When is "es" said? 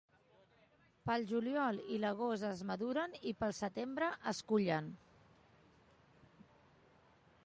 2.47-2.63, 4.31-4.43